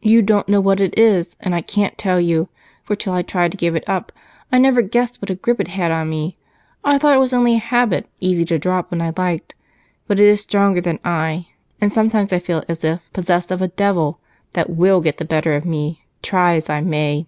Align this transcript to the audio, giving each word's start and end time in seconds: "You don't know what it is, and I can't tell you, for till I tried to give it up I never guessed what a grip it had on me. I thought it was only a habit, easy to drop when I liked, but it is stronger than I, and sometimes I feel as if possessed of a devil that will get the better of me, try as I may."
"You 0.00 0.22
don't 0.22 0.48
know 0.48 0.60
what 0.60 0.80
it 0.80 0.96
is, 0.96 1.34
and 1.40 1.56
I 1.56 1.60
can't 1.60 1.98
tell 1.98 2.20
you, 2.20 2.48
for 2.84 2.94
till 2.94 3.14
I 3.14 3.22
tried 3.22 3.50
to 3.50 3.56
give 3.56 3.74
it 3.74 3.82
up 3.88 4.12
I 4.52 4.58
never 4.58 4.80
guessed 4.80 5.20
what 5.20 5.28
a 5.28 5.34
grip 5.34 5.58
it 5.58 5.66
had 5.66 5.90
on 5.90 6.08
me. 6.08 6.38
I 6.84 6.98
thought 6.98 7.16
it 7.16 7.18
was 7.18 7.32
only 7.32 7.56
a 7.56 7.58
habit, 7.58 8.08
easy 8.20 8.44
to 8.44 8.60
drop 8.60 8.92
when 8.92 9.02
I 9.02 9.12
liked, 9.16 9.56
but 10.06 10.20
it 10.20 10.28
is 10.28 10.40
stronger 10.42 10.80
than 10.80 11.00
I, 11.04 11.48
and 11.80 11.92
sometimes 11.92 12.32
I 12.32 12.38
feel 12.38 12.62
as 12.68 12.84
if 12.84 13.00
possessed 13.12 13.50
of 13.50 13.60
a 13.60 13.66
devil 13.66 14.20
that 14.52 14.70
will 14.70 15.00
get 15.00 15.16
the 15.16 15.24
better 15.24 15.56
of 15.56 15.64
me, 15.64 16.04
try 16.22 16.54
as 16.54 16.70
I 16.70 16.80
may." 16.82 17.26